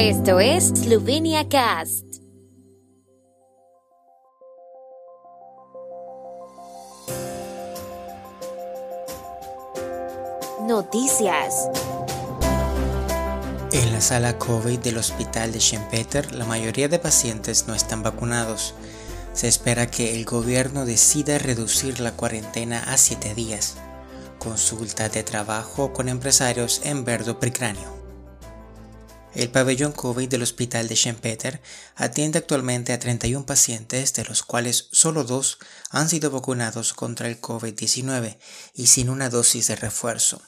[0.00, 2.04] Esto es Slovenia Cast.
[10.68, 11.68] Noticias.
[13.72, 18.76] En la sala COVID del hospital de Schempeter, la mayoría de pacientes no están vacunados.
[19.32, 23.78] Se espera que el gobierno decida reducir la cuarentena a 7 días.
[24.38, 27.97] Consulta de trabajo con empresarios en Verdo Pricráneo.
[29.34, 31.60] El pabellón COVID del hospital de Schempeter
[31.96, 35.58] atiende actualmente a 31 pacientes, de los cuales solo dos
[35.90, 38.38] han sido vacunados contra el COVID-19
[38.74, 40.42] y sin una dosis de refuerzo.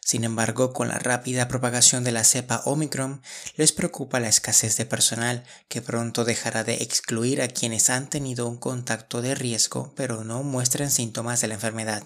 [0.00, 3.22] Sin embargo, con la rápida propagación de la cepa Omicron,
[3.56, 8.46] les preocupa la escasez de personal que pronto dejará de excluir a quienes han tenido
[8.46, 12.04] un contacto de riesgo pero no muestran síntomas de la enfermedad.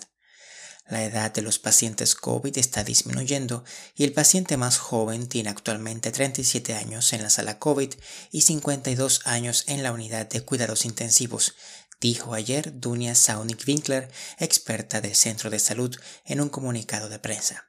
[0.89, 3.63] La edad de los pacientes COVID está disminuyendo
[3.95, 7.93] y el paciente más joven tiene actualmente 37 años en la sala COVID
[8.31, 11.55] y 52 años en la unidad de cuidados intensivos,
[12.01, 17.68] dijo ayer Dunia Saunik-Winkler, experta del Centro de Salud, en un comunicado de prensa.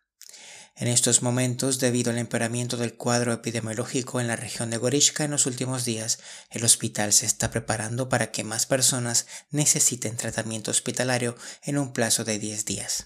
[0.79, 5.31] En estos momentos, debido al empeoramiento del cuadro epidemiológico en la región de Gorishka en
[5.31, 6.19] los últimos días,
[6.51, 12.23] el hospital se está preparando para que más personas necesiten tratamiento hospitalario en un plazo
[12.23, 13.03] de 10 días.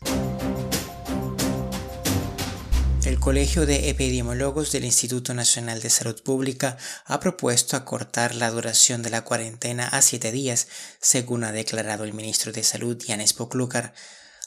[3.05, 9.01] El Colegio de Epidemiólogos del Instituto Nacional de Salud Pública ha propuesto acortar la duración
[9.01, 10.67] de la cuarentena a 7 días,
[11.01, 13.95] según ha declarado el ministro de Salud Yanis Poklukar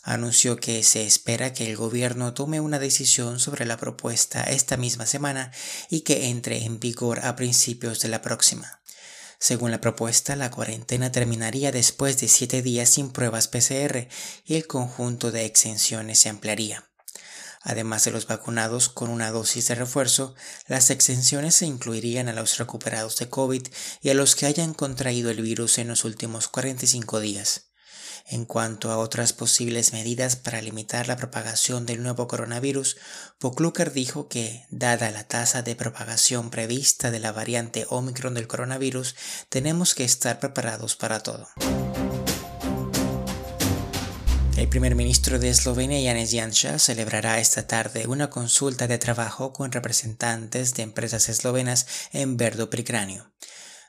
[0.06, 5.04] anunció que se espera que el gobierno tome una decisión sobre la propuesta esta misma
[5.04, 5.50] semana
[5.90, 8.80] y que entre en vigor a principios de la próxima.
[9.40, 14.06] Según la propuesta, la cuarentena terminaría después de siete días sin pruebas PCR
[14.44, 16.88] y el conjunto de exenciones se ampliaría.
[17.62, 20.36] Además de los vacunados con una dosis de refuerzo,
[20.68, 23.66] las exenciones se incluirían a los recuperados de COVID
[24.02, 27.65] y a los que hayan contraído el virus en los últimos 45 días.
[28.28, 32.96] En cuanto a otras posibles medidas para limitar la propagación del nuevo coronavirus,
[33.38, 39.14] Pokluker dijo que, dada la tasa de propagación prevista de la variante Omicron del coronavirus,
[39.48, 41.46] tenemos que estar preparados para todo.
[44.56, 49.70] El primer ministro de Eslovenia, Janez Janša, celebrará esta tarde una consulta de trabajo con
[49.70, 53.30] representantes de empresas eslovenas en Verdo Pricráneo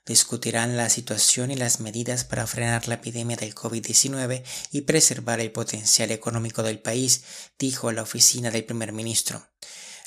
[0.08, 5.52] discutirán la situación y las medidas para frenar la epidemia del COVID-19 y preservar el
[5.52, 7.24] potencial económico del país,
[7.60, 9.46] dijo la oficina del primer ministro.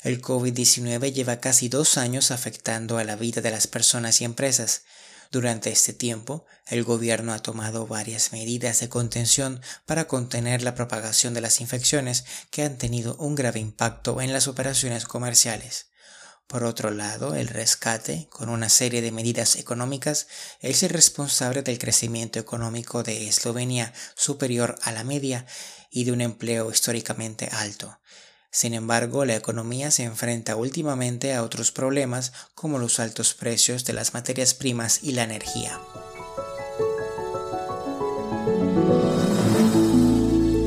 [0.03, 4.81] El COVID-19 lleva casi dos años afectando a la vida de las personas y empresas.
[5.31, 11.35] Durante este tiempo, el gobierno ha tomado varias medidas de contención para contener la propagación
[11.35, 15.90] de las infecciones que han tenido un grave impacto en las operaciones comerciales.
[16.51, 20.27] Por otro lado, el rescate, con una serie de medidas económicas,
[20.59, 25.45] es el responsable del crecimiento económico de Eslovenia superior a la media
[25.89, 27.97] y de un empleo históricamente alto.
[28.51, 33.93] Sin embargo, la economía se enfrenta últimamente a otros problemas como los altos precios de
[33.93, 35.79] las materias primas y la energía.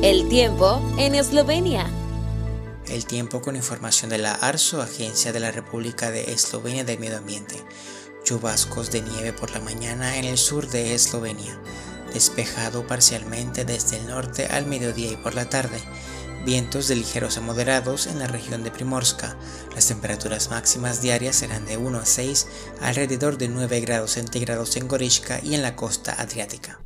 [0.01, 2.04] El tiempo en Eslovenia.
[2.89, 7.17] El tiempo con información de la ARSO, Agencia de la República de Eslovenia del Medio
[7.17, 7.55] Ambiente.
[8.23, 11.59] Chubascos de nieve por la mañana en el sur de Eslovenia.
[12.13, 15.79] Despejado parcialmente desde el norte al mediodía y por la tarde.
[16.45, 19.35] Vientos de ligeros a moderados en la región de Primorska.
[19.73, 22.47] Las temperaturas máximas diarias serán de 1 a 6,
[22.81, 26.79] alrededor de 9 grados centígrados en Gorishka y en la costa adriática.